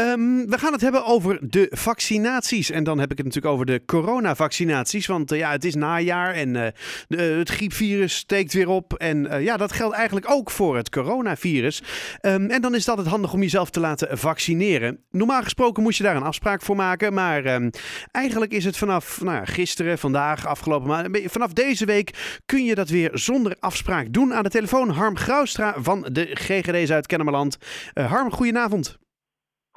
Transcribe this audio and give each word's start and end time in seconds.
Ehm, 0.00 0.46
we 0.46 0.58
gaan 0.58 0.72
het 0.72 0.80
hebben 0.80 1.04
over 1.04 1.38
de 1.50 1.66
vaccinaties. 1.70 2.70
En 2.70 2.84
dan 2.84 2.98
heb 2.98 3.10
ik 3.10 3.16
het 3.16 3.26
natuurlijk 3.26 3.54
over 3.54 3.66
de 3.66 3.82
coronavaccinaties. 3.86 5.06
Want 5.06 5.32
uh, 5.32 5.38
ja, 5.38 5.50
het 5.50 5.64
is 5.64 5.74
najaar 5.74 6.34
en 6.34 6.54
uh, 6.54 6.66
de, 7.08 7.22
het 7.22 7.48
griepvirus 7.48 8.16
steekt 8.16 8.52
weer 8.52 8.68
op. 8.68 8.94
En 8.94 9.42
ja, 9.42 9.56
dat 9.56 9.72
geldt 9.72 9.94
eigenlijk 9.94 10.30
ook 10.30 10.50
voor 10.50 10.76
het 10.76 10.90
coronavirus. 10.90 11.82
Um, 12.20 12.50
en 12.50 12.62
dan 12.62 12.74
is 12.74 12.80
het 12.80 12.88
altijd 12.88 13.06
handig 13.06 13.32
om 13.32 13.40
jezelf 13.40 13.70
te 13.70 13.80
laten 13.80 14.18
vaccineren. 14.18 14.98
Normaal 15.10 15.42
gesproken 15.42 15.82
moest 15.82 15.98
je 15.98 16.04
daar 16.04 16.16
een 16.16 16.22
afspraak 16.22 16.62
voor 16.62 16.76
maken. 16.76 17.14
Maar 17.14 17.46
um, 17.46 17.70
eigenlijk 18.12 18.52
is 18.52 18.64
het 18.64 18.76
vanaf 18.76 19.20
nou, 19.20 19.46
gisteren, 19.46 19.98
vandaag, 19.98 20.46
afgelopen 20.46 20.88
maand. 20.88 21.18
Vanaf 21.24 21.52
deze 21.52 21.84
week 21.84 22.40
kun 22.46 22.64
je 22.64 22.74
dat 22.74 22.88
weer 22.88 23.10
zonder 23.12 23.56
afspraak 23.58 24.12
doen. 24.12 24.34
Aan 24.34 24.42
de 24.42 24.50
telefoon 24.50 24.90
Harm 24.90 25.16
Graustra 25.16 25.74
van 25.78 26.08
de 26.12 26.30
GGD 26.32 26.86
Zuid-Kennemerland. 26.86 27.56
Harm, 27.94 28.30
goedenavond. 28.30 28.99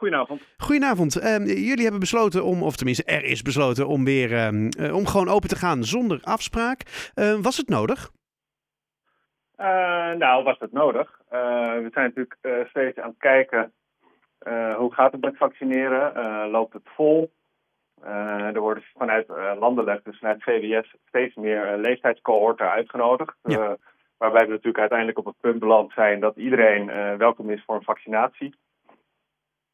Goedenavond. 0.04 0.42
Goedenavond. 0.58 1.18
Uh, 1.18 1.46
jullie 1.68 1.82
hebben 1.82 2.00
besloten 2.00 2.44
om, 2.44 2.64
of 2.64 2.76
tenminste 2.76 3.04
er 3.04 3.24
is 3.24 3.42
besloten 3.42 3.88
om 3.88 4.06
weer 4.06 4.32
uh, 4.32 4.96
om 4.96 5.06
gewoon 5.06 5.30
open 5.30 5.50
te 5.50 5.56
gaan 5.56 5.84
zonder 5.84 6.20
afspraak. 6.24 7.12
Uh, 7.16 7.40
was 7.42 7.58
het 7.58 7.70
nodig? 7.70 8.12
nou, 10.18 10.44
was 10.44 10.60
het 10.60 10.72
nodig. 10.72 11.20
we 11.30 11.90
zijn 11.94 12.14
natuurlijk 12.16 12.68
steeds 12.70 12.98
aan 12.98 13.10
het 13.10 13.18
kijken 13.18 13.74
hoe 14.78 14.94
gaat 14.94 15.12
het 15.12 15.22
met 15.22 15.38
vaccineren. 15.38 16.50
loopt 16.50 16.74
het 16.74 16.90
vol? 16.96 17.32
er 18.54 18.60
worden 18.60 18.84
vanuit 18.98 19.28
landelijk, 19.60 20.04
dus 20.04 20.18
vanuit 20.18 20.44
VWS, 20.44 20.96
steeds 21.08 21.36
meer 21.36 21.78
leeftijdscohorten 21.78 22.72
uitgenodigd. 22.72 23.36
Ja. 23.44 23.78
waarbij 24.18 24.46
we 24.46 24.52
natuurlijk 24.52 24.80
uiteindelijk 24.80 25.18
op 25.18 25.26
het 25.26 25.40
punt 25.42 25.60
beland 25.60 25.92
zijn 25.92 26.20
dat 26.20 26.36
iedereen 26.36 26.86
welkom 27.18 27.50
is 27.50 27.64
voor 27.66 27.76
een 27.76 27.84
vaccinatie. 27.84 28.56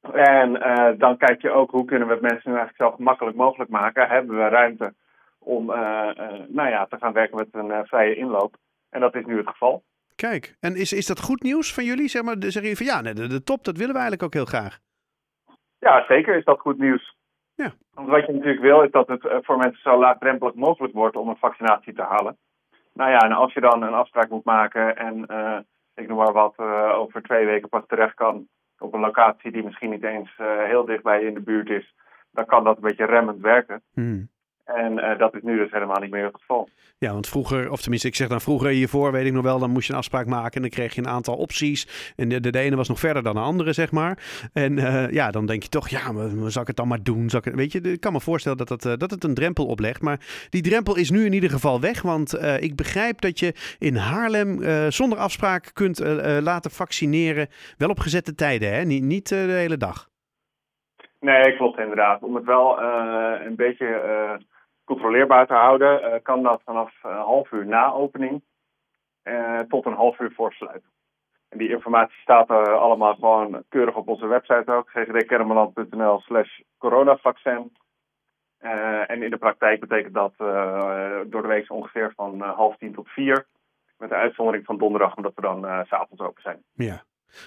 En 0.02 0.56
uh, 0.56 0.90
dan 0.98 1.18
kijk 1.18 1.42
je 1.42 1.52
ook 1.52 1.72
hoe 1.72 1.86
kunnen 1.86 2.08
we 2.08 2.14
het 2.14 2.22
mensen 2.22 2.56
eigenlijk 2.56 2.78
zo 2.78 2.92
gemakkelijk 2.92 3.36
mogelijk 3.38 3.70
maken. 3.70 4.08
Hebben 4.08 4.38
we 4.38 4.48
ruimte 4.48 4.94
om 5.40 5.70
uh, 5.70 5.76
uh, 5.76 6.32
nou 6.48 6.70
ja, 6.70 6.86
te 6.86 6.98
gaan 6.98 7.14
werken 7.14 7.38
met 7.38 7.48
een 7.52 7.86
vrije 7.86 8.16
inloop. 8.16 8.56
En 8.90 9.00
dat 9.00 9.16
is 9.16 9.26
nu 9.26 9.38
het 9.38 9.50
geval. 9.50 9.84
Kijk, 10.16 10.56
en 10.60 10.76
is, 10.76 10.94
is 10.94 11.06
dat 11.06 11.22
goed 11.22 11.44
nieuws 11.44 11.74
van 11.74 11.84
jullie? 11.84 12.08
Zeg 12.08 12.24
maar, 12.24 12.36
zeg 12.40 12.64
je 12.64 12.76
van 12.76 12.86
ja, 12.86 13.02
de, 13.02 13.28
de 13.28 13.44
top, 13.44 13.64
dat 13.64 13.78
willen 13.78 13.94
we 13.94 14.00
eigenlijk 14.00 14.24
ook 14.24 14.34
heel 14.34 14.60
graag. 14.60 14.80
Ja, 15.80 16.06
zeker 16.08 16.36
is 16.36 16.44
dat 16.44 16.60
goed 16.60 16.78
nieuws. 16.78 17.16
Ja. 17.56 17.72
Want 17.94 18.08
wat 18.08 18.26
je 18.26 18.34
natuurlijk 18.34 18.62
wil, 18.62 18.82
is 18.82 18.92
dat 18.92 19.08
het 19.08 19.28
voor 19.42 19.58
mensen 19.58 19.82
zo 19.82 20.00
laagdrempelig 20.00 20.54
mogelijk 20.54 20.94
wordt 20.94 21.16
om 21.16 21.30
een 21.30 21.38
vaccinatie 21.38 21.94
te 21.94 22.02
halen. 22.02 22.38
Nou 22.94 23.12
ja, 23.12 23.18
en 23.18 23.32
als 23.32 23.54
je 23.54 23.60
dan 23.60 23.82
een 23.82 23.94
afspraak 23.94 24.30
moet 24.30 24.46
maken 24.46 24.98
en 24.98 25.26
ik 25.96 26.08
noem 26.08 26.18
maar 26.18 26.34
wat, 26.34 26.58
over 26.94 27.22
twee 27.22 27.46
weken 27.46 27.70
pas 27.70 27.84
terecht 27.88 28.14
kan 28.14 28.48
op 28.80 28.94
een 28.94 29.00
locatie 29.00 29.52
die 29.52 29.64
misschien 29.64 29.90
niet 29.90 30.04
eens 30.04 30.38
uh, 30.42 30.64
heel 30.64 30.86
dichtbij 30.86 31.22
in 31.22 31.34
de 31.34 31.42
buurt 31.42 31.70
is, 31.70 31.96
dan 32.32 32.46
kan 32.46 32.64
dat 32.64 32.76
een 32.76 32.88
beetje 32.88 33.06
remmend 33.06 33.42
werken. 33.42 33.82
Hmm. 33.94 34.30
En 34.76 34.98
uh, 34.98 35.18
dat 35.18 35.36
is 35.36 35.42
nu 35.42 35.58
dus 35.58 35.72
helemaal 35.72 36.00
niet 36.00 36.12
meer 36.12 36.26
het 36.26 36.36
geval. 36.36 36.70
Ja, 36.98 37.12
want 37.12 37.28
vroeger, 37.28 37.72
of 37.72 37.82
tenminste, 37.82 38.08
ik 38.08 38.16
zeg 38.16 38.28
dan 38.28 38.42
vroeger 38.42 38.70
hiervoor, 38.70 39.12
weet 39.12 39.26
ik 39.26 39.34
nog 39.34 39.44
wel, 39.44 39.60
dan 39.60 39.70
moest 39.70 39.88
je 39.88 39.94
een 39.94 40.00
afspraak 40.00 40.26
maken 40.26 40.56
en 40.56 40.62
dan 40.62 40.70
kreeg 40.70 40.96
je 40.96 41.02
een 41.02 41.08
aantal 41.08 41.36
opties. 41.36 42.14
En 42.16 42.30
de, 42.30 42.40
de, 42.40 42.50
de 42.52 42.60
ene 42.60 42.76
was 42.76 42.88
nog 42.88 43.00
verder 43.00 43.24
dan 43.24 43.34
de 43.34 43.42
andere, 43.42 43.74
zeg 43.74 43.92
maar. 43.92 44.18
En 44.54 44.78
uh, 44.78 45.12
ja, 45.12 45.32
dan 45.32 45.46
denk 45.46 45.64
je 45.64 45.70
toch, 45.70 45.90
ja, 45.90 46.12
maar, 46.12 46.52
zal 46.52 46.62
ik 46.62 46.68
het 46.68 46.76
dan 46.76 46.88
maar 46.88 47.04
doen? 47.04 47.30
Zal 47.30 47.42
ik, 47.44 47.54
weet 47.54 47.72
je, 47.72 47.82
ik 47.82 48.00
kan 48.00 48.14
me 48.14 48.22
voorstellen 48.22 48.58
dat 48.58 48.70
het, 48.70 48.86
uh, 48.86 48.94
dat 48.98 49.12
het 49.12 49.24
een 49.24 49.34
drempel 49.34 49.66
oplegt. 49.66 50.02
Maar 50.02 50.48
die 50.50 50.62
drempel 50.62 50.98
is 50.98 51.10
nu 51.10 51.26
in 51.26 51.34
ieder 51.34 51.50
geval 51.50 51.82
weg, 51.82 52.02
want 52.02 52.36
uh, 52.36 52.62
ik 52.62 52.76
begrijp 52.76 53.22
dat 53.22 53.40
je 53.40 53.54
in 53.80 53.96
Haarlem 53.96 54.64
zonder 54.92 55.18
afspraak 55.18 55.70
kunt 55.74 56.00
laten 56.42 56.72
vaccineren. 56.72 57.48
Wel 57.78 57.90
op 57.90 58.00
gezette 58.00 58.36
tijden, 58.36 58.74
hè? 58.74 58.84
Niet, 58.84 59.04
niet 59.04 59.30
de 59.30 59.36
hele 59.36 59.78
dag. 59.78 60.10
Nee, 61.20 61.56
klopt 61.58 61.80
inderdaad. 61.80 62.22
Om 62.22 62.36
het 62.36 62.46
wel 62.46 62.82
een 62.82 63.56
beetje 63.56 63.88
controleerbaar 65.10 65.48
te 65.48 65.54
houden, 65.54 66.02
uh, 66.02 66.16
kan 66.24 66.44
dat 66.44 66.62
vanaf 66.66 66.94
een 67.04 67.12
half 67.12 67.52
uur 67.52 67.66
na 67.66 67.92
opening 67.92 68.42
uh, 69.24 69.60
tot 69.60 69.86
een 69.86 69.94
half 69.94 70.20
uur 70.20 70.32
voor 70.32 70.54
sluit. 70.54 70.84
En 71.50 71.58
die 71.58 71.70
informatie 71.70 72.22
staat 72.22 72.50
allemaal 72.50 73.14
gewoon 73.14 73.64
keurig 73.70 73.96
op 73.96 74.08
onze 74.08 74.28
website 74.28 74.72
ook, 74.72 74.90
ggdkermeland.nl 74.90 76.20
slash 76.20 76.60
coronavaccin. 76.78 77.72
Uh, 78.62 79.10
en 79.10 79.24
in 79.24 79.30
de 79.30 79.38
praktijk 79.38 79.80
betekent 79.80 80.14
dat 80.14 80.34
door 81.32 81.42
de 81.42 81.48
week 81.48 81.72
ongeveer 81.72 82.14
van 82.16 82.42
half 82.42 82.78
tien 82.78 82.94
tot 82.94 83.10
vier. 83.10 83.46
Met 83.98 84.10
de 84.10 84.16
uitzondering 84.16 84.66
van 84.66 84.78
donderdag, 84.78 85.16
omdat 85.16 85.36
we 85.36 85.42
dan 85.42 85.86
s 85.86 85.88
s'avonds 85.88 86.24
open 86.24 86.42
zijn. 86.42 86.64
Ja. 86.74 87.04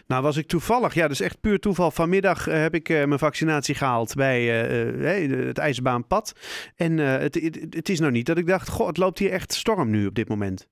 Nou 0.07 0.23
was 0.23 0.37
ik 0.37 0.47
toevallig, 0.47 0.95
ja, 0.95 1.09
dus 1.09 1.21
echt 1.21 1.41
puur 1.41 1.59
toeval. 1.59 1.91
Vanmiddag 1.91 2.49
uh, 2.49 2.55
heb 2.55 2.75
ik 2.75 2.89
uh, 2.89 3.05
mijn 3.05 3.19
vaccinatie 3.19 3.75
gehaald 3.75 4.15
bij 4.15 4.41
uh, 4.43 5.47
het 5.47 5.59
IJsbaanpad. 5.59 6.33
En 6.77 6.99
het, 6.99 7.35
het, 7.35 7.67
het, 7.71 7.89
is 7.89 8.01
nou 8.01 8.13
niet 8.13 8.27
dat 8.27 8.39
ik 8.39 8.47
dacht, 8.47 8.69
goh, 8.69 8.87
het 8.87 8.97
loopt 8.97 9.19
hier 9.19 9.33
echt 9.33 9.53
storm 9.53 9.91
nu 9.91 10.07
op 10.07 10.15
dit 10.15 10.29
moment. 10.29 10.69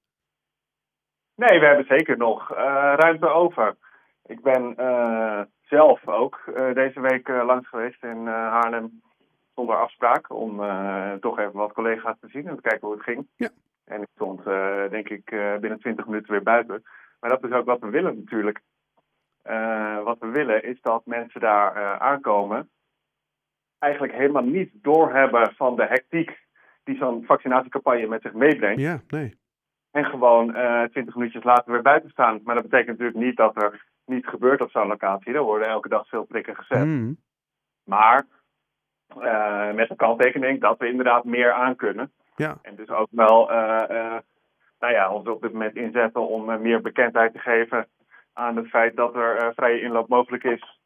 Nee, 1.35 1.61
we 1.61 1.67
hebben 1.67 1.87
zeker 1.89 2.17
nog 2.17 2.49
ruimte 2.97 3.29
over. 3.29 3.77
Ik 4.27 4.43
ben 4.43 4.75
zelf 5.63 6.09
ook 6.09 6.41
deze 6.75 7.01
week 7.01 7.29
langs 7.29 7.69
geweest 7.69 8.03
in 8.03 8.27
Haarlem 8.27 9.03
zonder 9.55 9.77
afspraak. 9.77 10.33
Om 10.33 10.63
toch 11.21 11.39
even 11.39 11.53
wat 11.53 11.73
collega's 11.73 12.17
te 12.21 12.29
zien 12.29 12.49
en 12.49 12.55
te 12.55 12.63
kijken 12.63 12.87
hoe 12.89 12.97
het 12.97 13.05
ging. 13.05 13.27
Ja. 13.37 13.49
En 13.85 14.03
ik 14.03 14.09
stond 14.15 14.45
denk 14.91 15.09
ik 15.09 15.25
binnen 15.61 15.79
20 15.79 16.07
minuten 16.07 16.33
weer 16.33 16.43
buiten. 16.43 16.83
Maar 17.21 17.31
dat 17.31 17.45
is 17.45 17.53
ook 17.53 17.67
wat 17.67 17.81
we 17.81 17.91
willen 17.91 18.17
natuurlijk. 18.17 18.61
Uh, 19.45 20.03
wat 20.03 20.19
we 20.19 20.27
willen 20.27 20.63
is 20.63 20.81
dat 20.81 21.07
mensen 21.07 21.41
daar 21.41 21.77
uh, 21.77 21.97
aankomen, 21.97 22.71
eigenlijk 23.79 24.13
helemaal 24.13 24.43
niet 24.43 24.71
doorhebben 24.73 25.55
van 25.55 25.77
de 25.77 25.87
hectiek 25.87 26.39
die 26.85 26.97
zo'n 26.97 27.25
vaccinatiecampagne 27.25 28.07
met 28.07 28.23
zich 28.23 28.33
meebrengt. 28.33 28.81
Ja, 28.81 29.01
nee. 29.09 29.39
En 29.91 30.05
gewoon 30.05 30.57
uh, 30.57 30.83
twintig 30.83 31.15
minuutjes 31.15 31.45
later 31.45 31.73
weer 31.73 31.83
buiten 31.83 32.11
staan. 32.11 32.41
Maar 32.45 32.55
dat 32.55 32.69
betekent 32.69 32.99
natuurlijk 32.99 33.25
niet 33.25 33.37
dat 33.37 33.63
er 33.63 33.87
niet 34.05 34.27
gebeurt 34.27 34.61
op 34.61 34.71
zo'n 34.71 34.87
locatie. 34.87 35.35
Er 35.35 35.43
worden 35.43 35.69
elke 35.69 35.89
dag 35.89 36.09
veel 36.09 36.25
prikken 36.25 36.57
gezet. 36.57 36.85
Mm. 36.85 37.17
Maar 37.85 38.27
met 39.75 39.91
een 39.91 39.97
kanttekening 39.97 40.61
dat 40.61 40.79
we 40.79 40.89
inderdaad 40.89 41.25
meer 41.25 41.53
aan 41.53 41.77
kunnen. 41.77 42.13
Ja. 42.37 42.59
En 42.63 42.75
dus 42.77 42.89
ook 42.89 43.09
wel 43.11 43.47
nou 44.79 44.93
ja, 44.93 45.13
ons 45.13 45.29
op 45.29 45.43
dit 45.43 45.53
moment 45.53 45.77
inzetten 45.77 46.29
om 46.29 46.61
meer 46.61 46.81
bekendheid 46.81 47.33
te 47.33 47.39
geven 47.39 47.87
aan 48.33 48.57
het 48.57 48.69
feit 48.69 48.97
dat 48.97 49.15
er 49.15 49.43
uh, 49.45 49.49
vrije 49.55 49.81
inloop 49.81 50.09
mogelijk 50.09 50.45
is. 50.45 50.79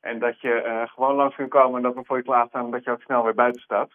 En 0.00 0.18
dat 0.18 0.40
je 0.40 0.62
uh, 0.66 0.88
gewoon 0.88 1.14
langs 1.14 1.36
kunt 1.36 1.50
komen 1.50 1.76
en 1.76 1.82
dat 1.82 1.94
we 1.94 2.04
voor 2.04 2.16
je 2.16 2.22
klaarstaan 2.22 2.64
en 2.64 2.70
dat 2.70 2.84
je 2.84 2.90
ook 2.90 3.02
snel 3.02 3.24
weer 3.24 3.34
buiten 3.34 3.62
staat. 3.62 3.90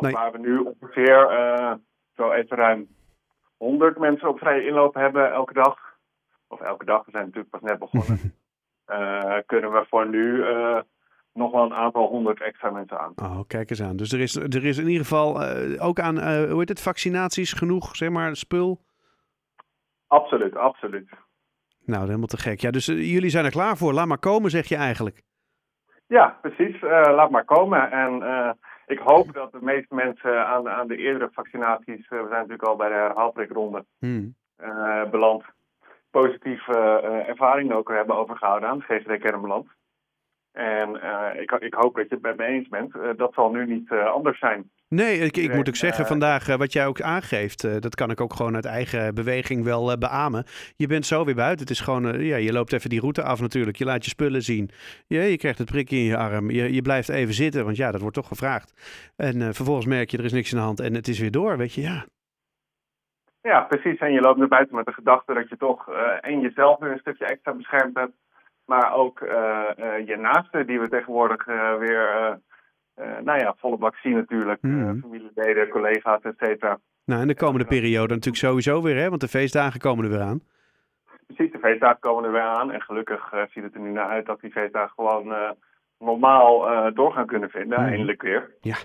Nee. 0.00 0.12
waar 0.12 0.32
we 0.32 0.38
nu 0.38 0.58
ongeveer 0.58 1.32
uh, 1.32 1.74
zo 2.16 2.30
even 2.30 2.56
ruim 2.56 2.88
100 3.56 3.98
mensen 3.98 4.28
op 4.28 4.38
vrije 4.38 4.66
inloop 4.66 4.94
hebben 4.94 5.32
elke 5.32 5.52
dag. 5.52 5.78
Of 6.48 6.60
elke 6.60 6.84
dag, 6.84 7.04
we 7.04 7.10
zijn 7.10 7.24
natuurlijk 7.24 7.50
pas 7.50 7.60
net 7.60 7.78
begonnen. 7.78 8.34
uh, 8.86 9.36
kunnen 9.52 9.72
we 9.72 9.84
voor 9.88 10.08
nu 10.08 10.36
uh, 10.36 10.80
nog 11.32 11.52
wel 11.52 11.64
een 11.64 11.74
aantal 11.74 12.06
honderd 12.06 12.40
extra 12.40 12.70
mensen 12.70 13.00
aan. 13.00 13.12
Oh, 13.16 13.40
kijk 13.46 13.70
eens 13.70 13.82
aan. 13.82 13.96
Dus 13.96 14.12
er 14.12 14.20
is, 14.20 14.34
er 14.34 14.64
is 14.64 14.78
in 14.78 14.86
ieder 14.86 15.02
geval 15.02 15.42
uh, 15.42 15.86
ook 15.86 16.00
aan, 16.00 16.18
hoe 16.48 16.58
heet 16.58 16.68
het, 16.68 16.82
vaccinaties 16.82 17.52
genoeg, 17.52 17.96
zeg 17.96 18.10
maar, 18.10 18.36
spul? 18.36 18.80
Absoluut, 20.06 20.56
absoluut. 20.56 21.08
Nou, 21.84 22.06
helemaal 22.06 22.26
te 22.26 22.36
gek. 22.36 22.60
Ja, 22.60 22.70
dus 22.70 22.88
uh, 22.88 23.12
jullie 23.12 23.30
zijn 23.30 23.44
er 23.44 23.50
klaar 23.50 23.76
voor. 23.76 23.92
Laat 23.92 24.06
maar 24.06 24.18
komen, 24.18 24.50
zeg 24.50 24.66
je 24.66 24.76
eigenlijk. 24.76 25.22
Ja, 26.06 26.38
precies. 26.40 26.82
Uh, 26.82 26.90
laat 26.90 27.30
maar 27.30 27.44
komen. 27.44 27.90
En 27.90 28.22
uh, 28.22 28.50
ik 28.86 28.98
hoop 28.98 29.32
dat 29.32 29.52
de 29.52 29.58
meeste 29.60 29.94
mensen 29.94 30.46
aan, 30.46 30.68
aan 30.68 30.88
de 30.88 30.96
eerdere 30.96 31.30
vaccinaties, 31.32 32.08
we 32.08 32.16
zijn 32.16 32.30
natuurlijk 32.30 32.62
al 32.62 32.76
bij 32.76 32.88
de 32.88 32.94
herhaalprikronde 32.94 33.84
hmm. 33.98 34.34
beland, 35.10 35.44
positieve 36.10 37.00
ervaringen 37.26 37.76
ook 37.76 37.88
hebben 37.88 38.16
overgehouden 38.16 38.68
aan 38.68 38.84
het 38.86 39.02
GGD 39.02 39.18
Kermeland. 39.18 39.66
En 40.52 40.94
ik, 41.40 41.50
ik, 41.50 41.74
hoop 41.74 41.94
dat 41.94 42.08
je 42.08 42.14
het 42.14 42.22
met 42.22 42.36
me 42.36 42.44
eens 42.44 42.68
bent. 42.68 42.92
dat 43.16 43.34
zal 43.34 43.50
nu 43.50 43.66
niet 43.66 43.90
anders 43.90 44.38
zijn. 44.38 44.70
Nee, 44.94 45.18
ik, 45.18 45.36
ik 45.36 45.54
moet 45.54 45.68
ook 45.68 45.76
zeggen, 45.76 46.06
vandaag 46.06 46.48
uh, 46.48 46.56
wat 46.56 46.72
jij 46.72 46.86
ook 46.86 47.00
aangeeft, 47.00 47.64
uh, 47.64 47.76
dat 47.78 47.94
kan 47.94 48.10
ik 48.10 48.20
ook 48.20 48.34
gewoon 48.34 48.54
uit 48.54 48.64
eigen 48.64 49.14
beweging 49.14 49.64
wel 49.64 49.90
uh, 49.90 49.96
beamen. 49.96 50.44
Je 50.76 50.86
bent 50.86 51.06
zo 51.06 51.24
weer 51.24 51.34
buiten. 51.34 51.60
Het 51.60 51.70
is 51.70 51.80
gewoon, 51.80 52.20
ja, 52.20 52.36
je 52.36 52.52
loopt 52.52 52.72
even 52.72 52.90
die 52.90 53.00
route 53.00 53.22
af 53.22 53.40
natuurlijk. 53.40 53.76
Je 53.76 53.84
laat 53.84 54.04
je 54.04 54.10
spullen 54.10 54.42
zien. 54.42 54.70
Ja, 55.06 55.22
je 55.22 55.36
krijgt 55.36 55.58
het 55.58 55.70
prikje 55.70 55.96
in 55.96 56.02
je 56.02 56.16
arm. 56.16 56.50
Je, 56.50 56.74
je 56.74 56.82
blijft 56.82 57.08
even 57.08 57.34
zitten, 57.34 57.64
want 57.64 57.76
ja, 57.76 57.90
dat 57.90 58.00
wordt 58.00 58.16
toch 58.16 58.28
gevraagd. 58.28 58.72
En 59.16 59.54
vervolgens 59.54 59.86
merk 59.86 60.10
je, 60.10 60.18
er 60.18 60.24
is 60.24 60.32
niks 60.32 60.52
in 60.52 60.58
de 60.58 60.64
hand 60.64 60.80
en 60.80 60.94
het 60.94 61.08
is 61.08 61.18
weer 61.18 61.30
door, 61.30 61.56
weet 61.56 61.74
je, 61.74 61.80
ja. 61.80 62.04
Ja, 63.40 63.60
precies. 63.60 63.98
En 63.98 64.12
je 64.12 64.20
loopt 64.20 64.38
naar 64.38 64.48
buiten 64.48 64.76
met 64.76 64.86
de 64.86 64.92
gedachte 64.92 65.34
dat 65.34 65.48
je 65.48 65.56
toch 65.56 65.88
en 66.20 66.40
jezelf 66.40 66.78
weer 66.78 66.90
een 66.90 66.98
stukje 66.98 67.26
extra 67.26 67.52
beschermd 67.52 67.96
hebt. 67.96 68.16
Maar 68.64 68.94
ook 68.94 69.18
je 70.06 70.16
naasten 70.20 70.66
die 70.66 70.80
we 70.80 70.88
tegenwoordig 70.88 71.44
weer... 71.78 72.40
Uh, 72.96 73.18
nou 73.18 73.38
ja, 73.38 73.54
volle 73.58 73.76
bak 73.76 73.96
zien 73.96 74.14
natuurlijk. 74.14 74.62
Mm. 74.62 75.00
Familieleden, 75.00 75.68
collega's, 75.68 76.22
et 76.22 76.34
cetera. 76.38 76.78
Nou, 77.04 77.20
en 77.20 77.26
de 77.28 77.34
komende 77.34 77.66
periode 77.66 78.14
natuurlijk 78.14 78.44
sowieso 78.44 78.82
weer, 78.82 78.96
hè? 78.96 79.08
Want 79.08 79.20
de 79.20 79.28
feestdagen 79.28 79.80
komen 79.80 80.04
er 80.04 80.10
weer 80.10 80.20
aan. 80.20 80.42
Precies, 81.26 81.52
de 81.52 81.58
feestdagen 81.58 82.00
komen 82.00 82.24
er 82.24 82.32
weer 82.32 82.40
aan. 82.40 82.72
En 82.72 82.80
gelukkig 82.82 83.32
uh, 83.32 83.42
ziet 83.50 83.62
het 83.62 83.74
er 83.74 83.80
nu 83.80 83.90
naar 83.90 84.08
uit 84.08 84.26
dat 84.26 84.40
die 84.40 84.50
feestdagen 84.50 84.92
gewoon 84.94 85.54
normaal 85.98 86.92
door 86.94 87.12
gaan 87.12 87.26
kunnen 87.26 87.50
vinden, 87.50 87.80
Mhm. 87.80 87.88
eindelijk 87.88 88.22
weer. 88.22 88.50
Ja. 88.60 88.76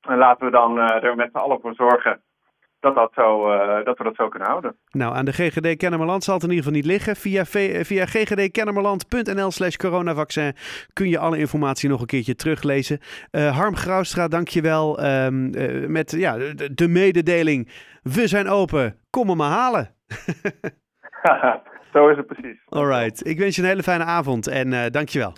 En 0.00 0.18
laten 0.18 0.44
we 0.46 0.52
dan 0.52 0.78
er 0.78 1.16
met 1.16 1.30
z'n 1.30 1.36
allen 1.38 1.60
voor 1.60 1.74
zorgen 1.74 2.22
dat, 2.80 2.94
dat, 2.94 3.12
zo, 3.14 3.52
uh, 3.52 3.84
dat 3.84 3.98
we 3.98 4.04
dat 4.04 4.14
zo 4.14 4.28
kunnen 4.28 4.48
houden. 4.48 4.76
Nou, 4.90 5.14
aan 5.14 5.24
de 5.24 5.32
GGD 5.32 5.76
Kennemerland 5.76 6.24
zal 6.24 6.34
het 6.34 6.42
in 6.42 6.50
ieder 6.50 6.64
geval 6.64 6.80
niet 6.80 6.90
liggen. 6.90 7.16
Via, 7.16 7.44
v- 7.44 7.86
via 7.86 8.06
ggdkennemerland.nl 8.06 9.50
slash 9.50 9.76
coronavaccin 9.76 10.54
kun 10.92 11.08
je 11.08 11.18
alle 11.18 11.38
informatie 11.38 11.88
nog 11.88 12.00
een 12.00 12.06
keertje 12.06 12.34
teruglezen. 12.34 12.98
Uh, 13.32 13.56
Harm 13.56 13.76
Graustra, 13.76 14.28
dank 14.28 14.48
je 14.48 14.60
wel 14.60 15.04
um, 15.04 15.54
uh, 15.54 15.86
met 15.86 16.10
ja, 16.10 16.36
de, 16.38 16.74
de, 16.74 16.88
mededeling. 16.88 17.68
We 18.02 18.26
zijn 18.26 18.48
open, 18.48 18.98
kom 19.10 19.26
me 19.26 19.34
maar 19.34 19.50
halen. 19.50 19.94
zo 21.92 22.08
is 22.08 22.16
het 22.16 22.26
precies. 22.26 22.58
Alright, 22.68 23.26
ik 23.26 23.38
wens 23.38 23.56
je 23.56 23.62
een 23.62 23.68
hele 23.68 23.82
fijne 23.82 24.04
avond 24.04 24.46
en 24.46 24.72
uh, 24.72 24.86
dank 24.90 25.08
je 25.08 25.18
wel. 25.18 25.32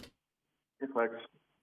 Goed, 0.78 1.31